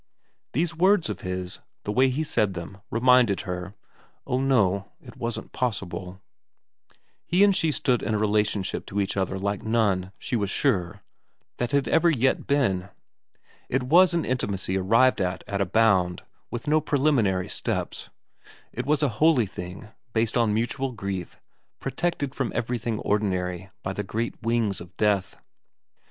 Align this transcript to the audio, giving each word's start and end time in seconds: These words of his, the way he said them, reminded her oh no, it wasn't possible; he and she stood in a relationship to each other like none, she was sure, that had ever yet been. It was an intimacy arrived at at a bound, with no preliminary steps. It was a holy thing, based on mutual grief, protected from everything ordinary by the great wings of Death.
These 0.53 0.75
words 0.75 1.11
of 1.11 1.19
his, 1.21 1.59
the 1.83 1.91
way 1.91 2.09
he 2.09 2.23
said 2.23 2.55
them, 2.55 2.79
reminded 2.89 3.41
her 3.41 3.75
oh 4.25 4.41
no, 4.41 4.89
it 4.99 5.15
wasn't 5.15 5.51
possible; 5.51 6.19
he 7.23 7.43
and 7.43 7.55
she 7.55 7.71
stood 7.71 8.01
in 8.01 8.15
a 8.15 8.17
relationship 8.17 8.87
to 8.87 8.99
each 8.99 9.15
other 9.15 9.37
like 9.37 9.61
none, 9.61 10.11
she 10.17 10.35
was 10.35 10.49
sure, 10.49 11.03
that 11.57 11.69
had 11.71 11.87
ever 11.87 12.09
yet 12.09 12.47
been. 12.47 12.89
It 13.69 13.83
was 13.83 14.15
an 14.15 14.25
intimacy 14.25 14.75
arrived 14.75 15.21
at 15.21 15.43
at 15.47 15.61
a 15.61 15.67
bound, 15.67 16.23
with 16.49 16.67
no 16.67 16.81
preliminary 16.81 17.47
steps. 17.47 18.09
It 18.73 18.87
was 18.87 19.03
a 19.03 19.09
holy 19.19 19.45
thing, 19.45 19.89
based 20.13 20.35
on 20.35 20.51
mutual 20.51 20.93
grief, 20.93 21.39
protected 21.79 22.33
from 22.33 22.51
everything 22.55 22.97
ordinary 23.01 23.69
by 23.83 23.93
the 23.93 24.01
great 24.01 24.33
wings 24.41 24.81
of 24.81 24.97
Death. 24.97 25.37